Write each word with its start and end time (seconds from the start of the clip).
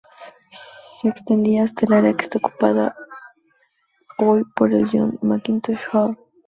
Se 0.51 1.09
extendía 1.09 1.61
hasta 1.63 1.85
el 1.85 1.93
área 1.93 2.17
que 2.17 2.23
está 2.23 2.39
ocupada 2.39 2.95
hoy 4.17 4.43
por 4.55 4.73
el 4.73 4.89
John 4.89 5.19
Mackintosh 5.21 5.79
Hall. 5.93 6.17